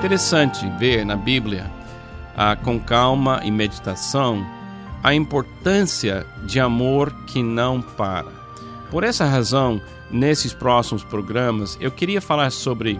[0.00, 1.70] interessante ver na Bíblia,
[2.34, 4.42] ah, com calma e meditação,
[5.02, 8.30] a importância de amor que não para.
[8.90, 9.78] Por essa razão,
[10.10, 12.98] nesses próximos programas, eu queria falar sobre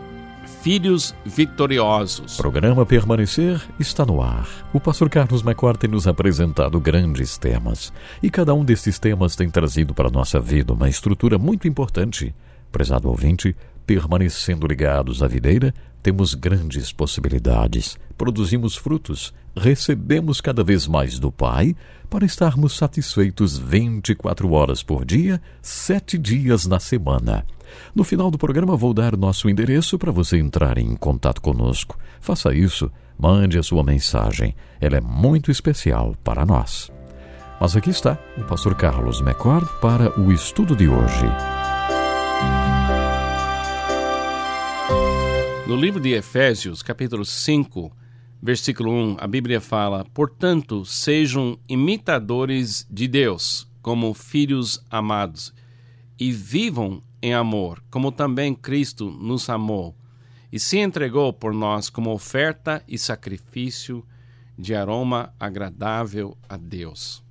[0.61, 2.37] filhos vitoriosos.
[2.37, 4.47] Programa Permanecer está no ar.
[4.71, 7.95] O pastor Carlos McCord tem nos apresentado grandes temas.
[8.23, 12.35] E cada um desses temas tem trazido para a nossa vida uma estrutura muito importante.
[12.71, 13.57] Prezado ouvinte,
[13.87, 21.75] permanecendo ligados à videira, temos grandes possibilidades, produzimos frutos, recebemos cada vez mais do Pai
[22.09, 27.47] para estarmos satisfeitos 24 horas por dia, sete dias na semana.
[27.95, 31.99] No final do programa, vou dar nosso endereço para você entrar em contato conosco.
[32.21, 36.91] Faça isso, mande a sua mensagem, ela é muito especial para nós.
[37.61, 41.60] Mas aqui está o pastor Carlos McCord para o estudo de hoje.
[45.71, 47.97] No livro de Efésios, capítulo 5,
[48.43, 55.55] versículo 1, a Bíblia fala: Portanto, sejam imitadores de Deus, como filhos amados,
[56.19, 59.95] e vivam em amor, como também Cristo nos amou
[60.51, 64.05] e se entregou por nós como oferta e sacrifício
[64.59, 67.23] de aroma agradável a Deus.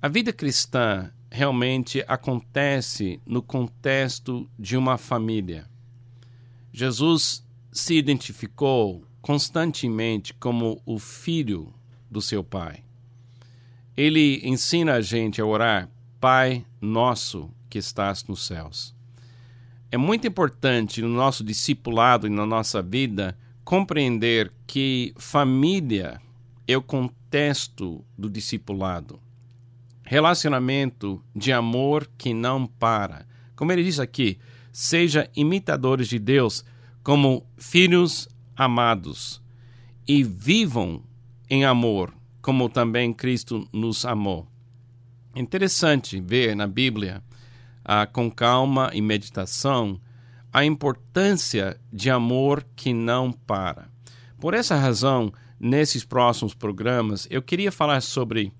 [0.00, 5.66] A vida cristã realmente acontece no contexto de uma família.
[6.78, 11.72] Jesus se identificou constantemente como o filho
[12.10, 12.84] do seu pai.
[13.96, 15.88] Ele ensina a gente a orar,
[16.20, 18.94] Pai nosso que estás nos céus.
[19.90, 26.20] É muito importante no nosso discipulado e na nossa vida compreender que família
[26.68, 29.18] é o contexto do discipulado.
[30.02, 33.26] Relacionamento de amor que não para.
[33.54, 34.38] Como ele diz aqui,
[34.76, 36.62] seja imitadores de Deus
[37.02, 39.40] como filhos amados
[40.06, 41.02] e vivam
[41.48, 44.46] em amor, como também Cristo nos amou.
[45.34, 47.22] Interessante ver na Bíblia,
[47.82, 49.98] ah, com calma e meditação,
[50.52, 53.88] a importância de amor que não para.
[54.38, 58.52] Por essa razão, nesses próximos programas, eu queria falar sobre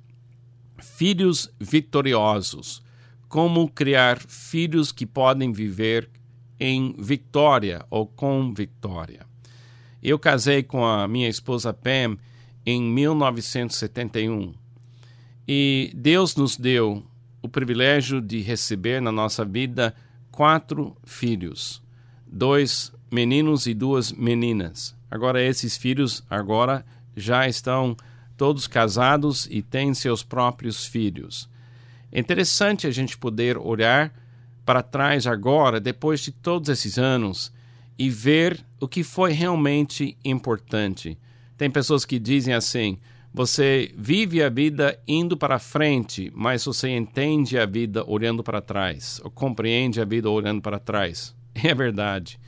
[0.79, 2.86] filhos vitoriosos
[3.29, 6.09] como criar filhos que podem viver
[6.59, 9.27] em vitória ou com vitória.
[10.03, 12.17] Eu casei com a minha esposa Pam
[12.65, 14.55] em 1971
[15.47, 17.05] e Deus nos deu
[17.43, 19.95] o privilégio de receber na nossa vida
[20.31, 21.83] quatro filhos,
[22.27, 24.95] dois meninos e duas meninas.
[25.11, 26.85] Agora esses filhos agora
[27.17, 27.97] já estão
[28.37, 31.49] todos casados e têm seus próprios filhos.
[32.17, 34.11] É interessante a gente poder olhar
[34.65, 37.53] para trás agora, depois de todos esses anos,
[37.99, 41.19] e ver o que foi realmente importante.
[41.59, 42.97] Tem pessoas que dizem assim:
[43.35, 49.21] você vive a vida indo para frente, mas você entende a vida olhando para trás,
[49.23, 51.37] ou compreende a vida olhando para trás.
[51.63, 52.41] É verdade.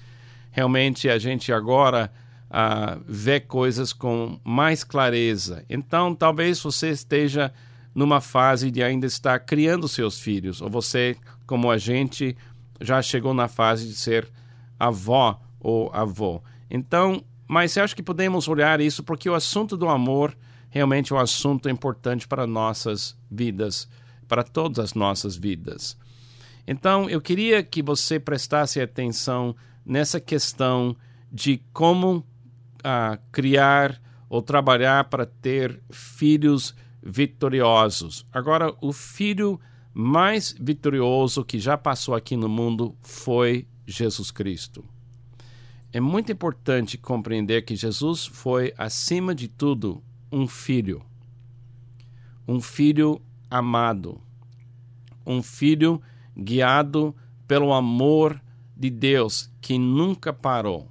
[0.51, 2.11] Realmente a gente agora
[2.47, 5.63] uh, vê coisas com mais clareza.
[5.69, 7.53] Então, talvez você esteja
[7.99, 12.37] numa fase de ainda estar criando seus filhos, ou você, como a gente,
[12.81, 14.31] já chegou na fase de ser
[14.79, 16.41] avó ou avô.
[16.71, 20.39] Então, mas eu acho que podemos olhar isso porque o assunto do amor
[20.71, 23.89] realmente é um assunto importante para nossas vidas,
[24.29, 25.99] para todas as nossas vidas.
[26.69, 30.97] Então, eu queria que você prestasse atenção nessa questão
[31.33, 38.27] de como uh, criar ou trabalhar para ter filhos vitoriosos.
[38.33, 39.61] Agora, o filho
[39.93, 44.85] mais vitorioso que já passou aqui no mundo foi Jesus Cristo.
[45.93, 51.03] É muito importante compreender que Jesus foi, acima de tudo, um filho.
[52.47, 53.21] Um filho
[53.51, 54.21] amado.
[55.27, 56.01] Um filho
[56.37, 57.15] guiado
[57.47, 58.41] pelo amor
[58.77, 60.91] de Deus que nunca parou.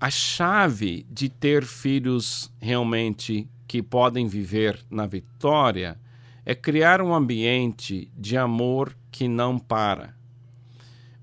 [0.00, 5.98] A chave de ter filhos realmente que podem viver na vitória
[6.44, 10.14] é criar um ambiente de amor que não para.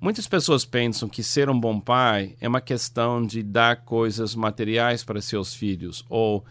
[0.01, 5.03] Muitas pessoas pensam que ser um bom pai é uma questão de dar coisas materiais
[5.03, 6.43] para seus filhos ou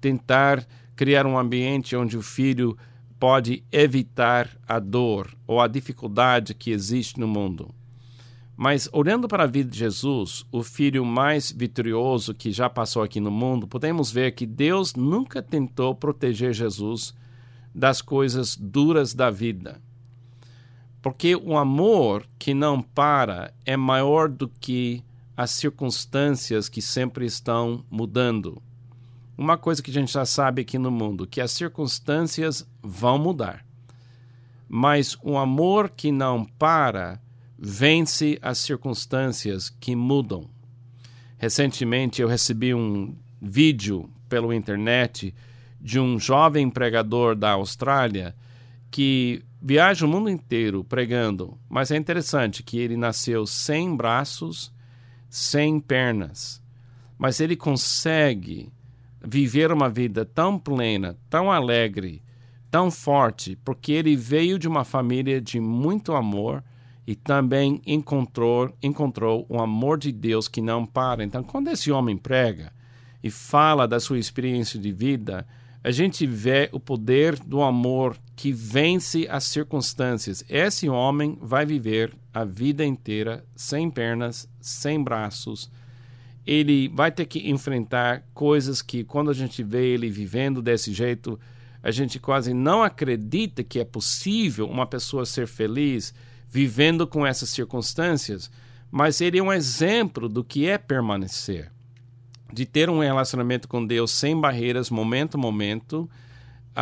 [0.00, 0.66] tentar
[0.96, 2.76] criar um ambiente onde o filho
[3.20, 7.72] pode evitar a dor ou a dificuldade que existe no mundo.
[8.56, 13.18] Mas olhando para a vida de Jesus, o filho mais vitorioso que já passou aqui
[13.18, 17.14] no mundo, podemos ver que Deus nunca tentou proteger Jesus
[17.74, 19.80] das coisas duras da vida.
[21.02, 25.02] Porque o amor que não para é maior do que
[25.36, 28.62] as circunstâncias que sempre estão mudando.
[29.36, 33.66] Uma coisa que a gente já sabe aqui no mundo, que as circunstâncias vão mudar.
[34.68, 37.20] Mas o amor que não para
[37.58, 40.48] vence as circunstâncias que mudam.
[41.38, 45.34] Recentemente eu recebi um vídeo pela internet
[45.80, 48.34] de um jovem pregador da Austrália
[48.90, 54.72] que viaja o mundo inteiro pregando, mas é interessante que ele nasceu sem braços,
[55.28, 56.62] sem pernas,
[57.18, 58.72] mas ele consegue
[59.22, 62.22] viver uma vida tão plena, tão alegre,
[62.70, 66.62] tão forte, porque ele veio de uma família de muito amor
[67.06, 71.22] e também encontrou encontrou o amor de Deus que não para.
[71.22, 72.72] Então, quando esse homem prega
[73.22, 75.46] e fala da sua experiência de vida,
[75.82, 80.42] a gente vê o poder do amor que vence as circunstâncias.
[80.48, 85.70] Esse homem vai viver a vida inteira sem pernas, sem braços.
[86.46, 91.38] Ele vai ter que enfrentar coisas que, quando a gente vê ele vivendo desse jeito,
[91.82, 96.14] a gente quase não acredita que é possível uma pessoa ser feliz
[96.54, 98.48] vivendo com essas circunstâncias.
[98.88, 101.74] Mas ele é um exemplo do que é permanecer
[102.52, 106.08] de ter um relacionamento com Deus sem barreiras, momento a momento,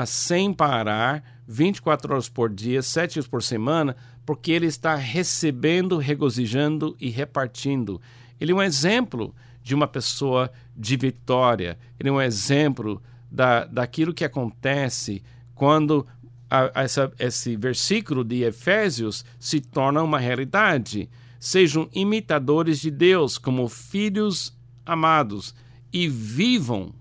[0.04, 3.96] sem parar, 24 horas por dia, 7 dias por semana,
[4.26, 8.02] porque ele está recebendo, regozijando e repartindo.
[8.38, 14.12] Ele é um exemplo de uma pessoa de vitória, ele é um exemplo da, daquilo
[14.12, 15.22] que acontece
[15.54, 16.06] quando
[16.52, 21.08] a, essa, esse versículo de Efésios se torna uma realidade.
[21.40, 24.54] Sejam imitadores de Deus como filhos
[24.84, 25.54] amados
[25.90, 26.93] e vivam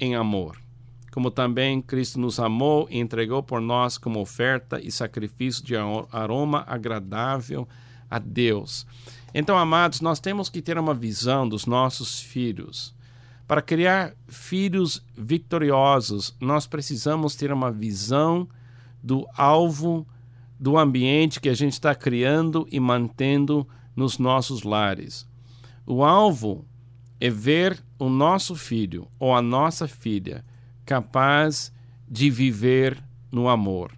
[0.00, 0.56] em amor,
[1.12, 6.64] como também Cristo nos amou e entregou por nós como oferta e sacrifício de aroma
[6.66, 7.68] agradável
[8.10, 8.86] a Deus.
[9.34, 12.94] Então, amados, nós temos que ter uma visão dos nossos filhos.
[13.46, 18.48] Para criar filhos vitoriosos, nós precisamos ter uma visão
[19.04, 20.06] do alvo
[20.58, 25.28] do ambiente que a gente está criando e mantendo nos nossos lares.
[25.86, 26.64] O alvo
[27.20, 30.42] é ver o nosso filho ou a nossa filha
[30.86, 31.70] capaz
[32.08, 33.92] de viver no amor.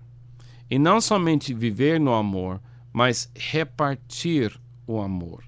[0.68, 2.60] E não somente viver no amor,
[2.92, 5.44] mas repartir o amor.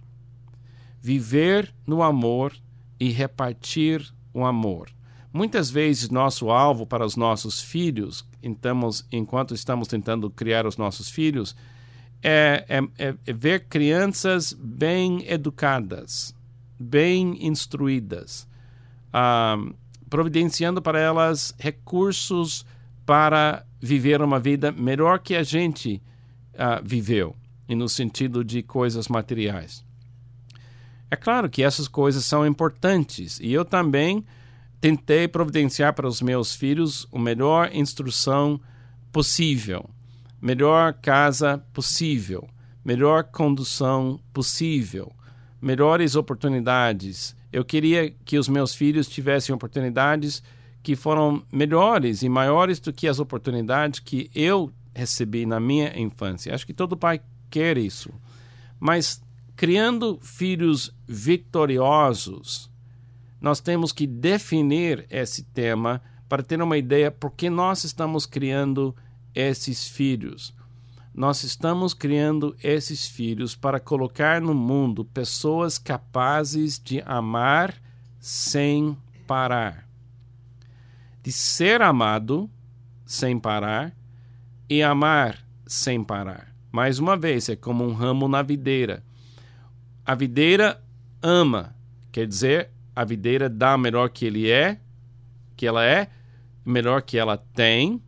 [1.01, 2.55] Viver no amor
[3.01, 4.89] e repartir o amor.
[5.33, 11.11] Muitas vezes, nosso alvo para os nossos filhos, então, enquanto estamos tentando criar os nossos
[11.11, 11.55] filhos,
[12.23, 16.35] é, é, é ver crianças bem educadas,
[16.79, 18.49] bem instruídas,
[19.09, 19.75] uh,
[20.09, 22.65] providenciando para elas recursos
[23.05, 26.03] para viver uma vida melhor que a gente
[26.55, 27.37] uh, viveu,
[27.69, 29.85] e no sentido de coisas materiais.
[31.11, 34.25] É claro que essas coisas são importantes e eu também
[34.81, 38.61] tentei providenciar para os meus filhos a melhor instrução
[39.13, 39.89] possível,
[40.41, 42.49] melhor casa possível,
[42.85, 45.13] melhor condução possível,
[45.61, 47.37] melhores oportunidades.
[47.53, 50.43] Eu queria que os meus filhos tivessem oportunidades
[50.83, 56.55] que foram melhores e maiores do que as oportunidades que eu recebi na minha infância.
[56.55, 57.21] Acho que todo pai
[57.51, 58.11] quer isso.
[58.79, 59.21] Mas
[59.57, 62.71] criando filhos vitoriosos,
[63.41, 68.95] nós temos que definir esse tema para ter uma ideia por que nós estamos criando
[69.35, 70.55] esses filhos
[71.19, 77.75] nós estamos criando esses filhos para colocar no mundo pessoas capazes de amar
[78.21, 79.89] sem parar,
[81.21, 82.49] de ser amado
[83.05, 83.93] sem parar
[84.71, 86.55] e amar sem parar.
[86.71, 89.03] Mais uma vez, é como um ramo na videira.
[90.07, 90.81] A videira
[91.21, 91.75] ama,
[92.13, 94.81] quer dizer, a videira dá melhor que ele é,
[95.55, 96.11] que ela é,
[96.65, 98.03] melhor que ela tem,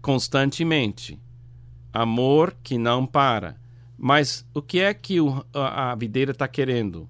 [0.00, 1.20] constantemente.
[1.92, 3.60] Amor que não para.
[3.98, 7.06] Mas o que é que o, a, a videira está querendo?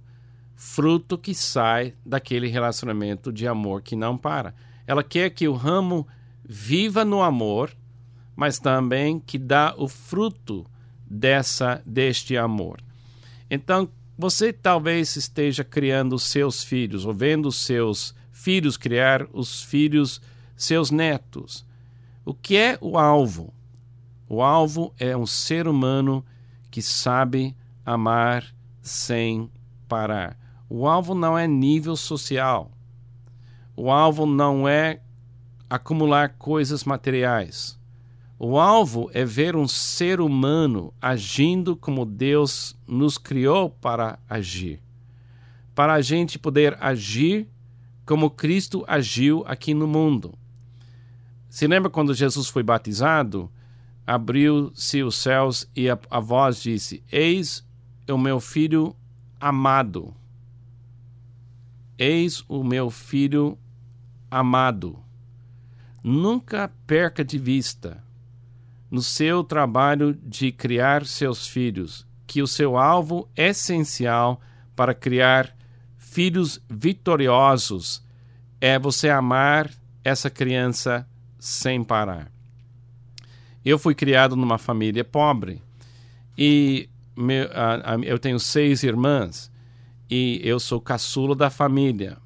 [0.56, 4.56] Fruto que sai daquele relacionamento de amor que não para.
[4.88, 6.04] Ela quer que o ramo
[6.44, 7.70] viva no amor,
[8.34, 10.66] mas também que dá o fruto
[11.08, 12.80] dessa deste amor.
[13.48, 20.20] Então, você talvez esteja criando seus filhos, ou vendo seus filhos criar os filhos,
[20.56, 21.66] seus netos.
[22.24, 23.52] O que é o alvo?
[24.28, 26.24] O alvo é um ser humano
[26.70, 27.54] que sabe
[27.84, 29.50] amar sem
[29.88, 30.36] parar.
[30.68, 32.70] O alvo não é nível social.
[33.76, 35.00] O alvo não é
[35.68, 37.78] acumular coisas materiais.
[38.38, 44.82] O alvo é ver um ser humano agindo como Deus nos criou para agir.
[45.74, 47.48] Para a gente poder agir
[48.04, 50.34] como Cristo agiu aqui no mundo.
[51.48, 53.50] Se lembra quando Jesus foi batizado?
[54.06, 57.66] Abriu-se os céus e a, a voz disse: Eis
[58.08, 58.94] o meu filho
[59.40, 60.14] amado.
[61.98, 63.58] Eis o meu filho
[64.30, 64.98] amado.
[66.04, 68.05] Nunca perca de vista
[68.90, 74.40] no seu trabalho de criar seus filhos, que o seu alvo essencial
[74.74, 75.56] para criar
[75.96, 78.02] filhos vitoriosos
[78.60, 79.70] é você amar
[80.02, 81.06] essa criança
[81.38, 82.30] sem parar.
[83.64, 85.62] Eu fui criado numa família pobre
[86.38, 87.48] e meu,
[88.04, 89.50] eu tenho seis irmãs
[90.08, 92.18] e eu sou caçula da família.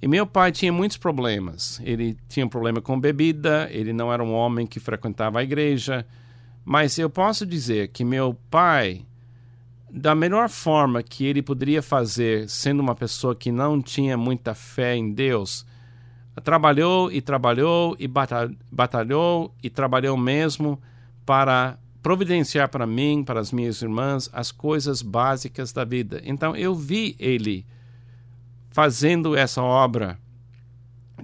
[0.00, 1.80] E meu pai tinha muitos problemas.
[1.82, 6.06] Ele tinha um problema com bebida, ele não era um homem que frequentava a igreja.
[6.64, 9.06] Mas eu posso dizer que meu pai,
[9.90, 14.94] da melhor forma que ele poderia fazer, sendo uma pessoa que não tinha muita fé
[14.96, 15.64] em Deus,
[16.44, 18.06] trabalhou e trabalhou e
[18.70, 20.80] batalhou e trabalhou mesmo
[21.24, 26.20] para providenciar para mim, para as minhas irmãs, as coisas básicas da vida.
[26.24, 27.66] Então eu vi ele
[28.76, 30.18] fazendo essa obra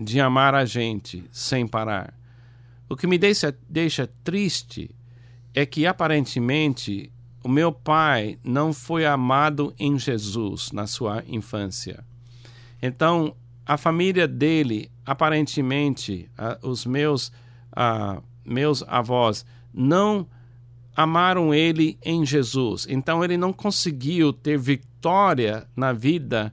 [0.00, 2.14] de amar a gente sem parar.
[2.88, 4.96] O que me deixa, deixa triste
[5.52, 7.12] é que aparentemente
[7.44, 12.02] o meu pai não foi amado em Jesus na sua infância.
[12.80, 16.30] Então, a família dele, aparentemente,
[16.62, 17.30] os meus,
[18.42, 19.44] meus avós,
[19.74, 20.26] não
[20.96, 22.86] amaram ele em Jesus.
[22.88, 26.50] Então, ele não conseguiu ter vitória na vida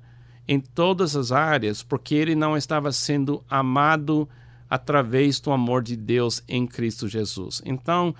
[0.49, 4.27] em todas as áreas, porque ele não estava sendo amado
[4.67, 7.61] através do amor de Deus em Cristo Jesus.
[7.63, 8.15] Então,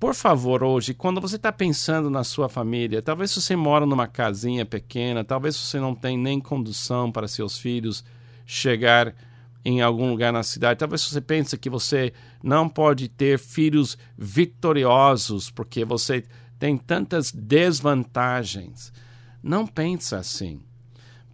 [0.00, 4.66] por favor, hoje, quando você está pensando na sua família, talvez você mora numa casinha
[4.66, 8.04] pequena, talvez você não tem nem condução para seus filhos
[8.44, 9.14] chegar
[9.64, 12.12] em algum lugar na cidade, talvez você pense que você
[12.42, 16.24] não pode ter filhos vitoriosos porque você
[16.58, 18.92] tem tantas desvantagens.
[19.40, 20.60] Não pense assim.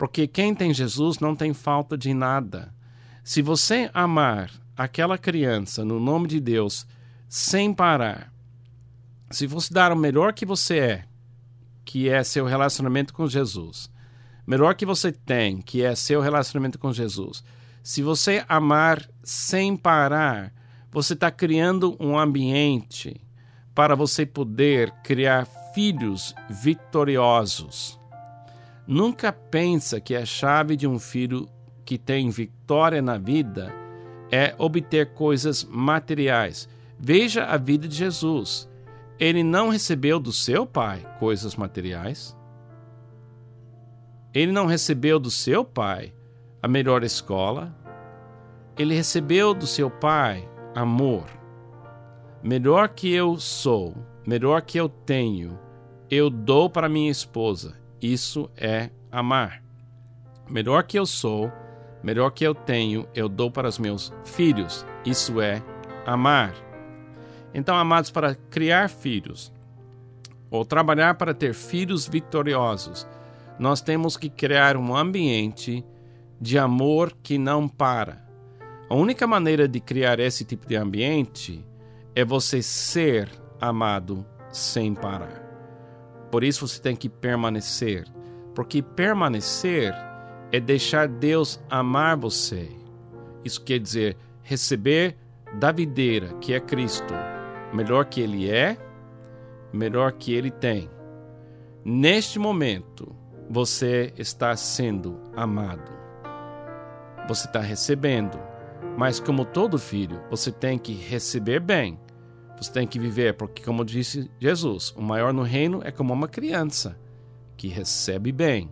[0.03, 2.75] Porque quem tem Jesus não tem falta de nada.
[3.23, 6.85] Se você amar aquela criança no nome de Deus
[7.29, 8.33] sem parar,
[9.31, 11.05] se você dar o melhor que você é,
[11.85, 13.89] que é seu relacionamento com Jesus,
[14.45, 17.45] melhor que você tem, que é seu relacionamento com Jesus,
[17.81, 20.53] se você amar sem parar,
[20.91, 23.21] você está criando um ambiente
[23.73, 28.02] para você poder criar filhos vitoriosos.
[28.87, 31.49] Nunca pensa que a chave de um filho
[31.85, 33.73] que tem vitória na vida
[34.31, 36.69] é obter coisas materiais.
[36.99, 38.69] Veja a vida de Jesus.
[39.21, 42.37] Ele não recebeu do seu pai coisas materiais.
[44.35, 46.13] Ele não recebeu do seu pai
[46.61, 47.75] a melhor escola.
[48.77, 51.27] Ele recebeu do seu pai amor.
[52.43, 53.95] Melhor que eu sou,
[54.27, 55.57] melhor que eu tenho,
[56.11, 59.63] eu dou para minha esposa isso é amar.
[60.51, 61.53] Melhor que eu sou,
[62.03, 64.85] melhor que eu tenho, eu dou para os meus filhos.
[65.05, 65.63] Isso é
[66.05, 66.53] amar.
[67.55, 69.53] Então, amados, para criar filhos,
[70.51, 73.07] ou trabalhar para ter filhos vitoriosos,
[73.59, 75.85] nós temos que criar um ambiente
[76.41, 78.27] de amor que não para.
[78.91, 81.65] A única maneira de criar esse tipo de ambiente
[82.15, 83.31] é você ser
[83.61, 85.42] amado sem parar.
[86.33, 88.07] Por isso você tem que permanecer,
[88.55, 89.95] porque permanecer
[90.51, 92.71] é deixar Deus amar você.
[93.45, 95.15] Isso quer dizer receber
[95.53, 97.13] da videira, que é Cristo,
[97.71, 98.79] melhor que Ele é,
[99.75, 100.89] melhor que Ele tem.
[101.85, 103.15] Neste momento,
[103.51, 105.93] você está sendo amado.
[107.29, 108.41] Você está recebendo.
[108.97, 112.01] Mas, como todo filho, você tem que receber bem
[112.57, 116.29] você tem que viver, porque, como disse Jesus, o maior no reino é como uma
[116.29, 116.97] criança
[117.57, 118.71] que recebe bem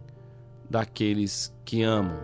[0.68, 2.18] daqueles que amam.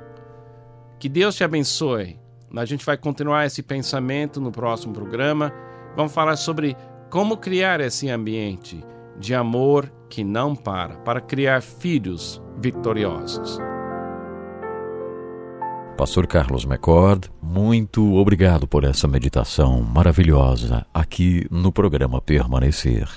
[0.98, 2.18] Que Deus te abençoe.
[2.54, 5.52] A gente vai continuar esse pensamento no próximo programa.
[5.94, 6.76] Vamos falar sobre
[7.10, 8.82] como criar esse ambiente
[9.18, 13.58] de amor que não para, para criar filhos vitoriosos.
[15.96, 23.08] Pastor Carlos McCord, muito obrigado por essa meditação maravilhosa aqui no programa Permanecer.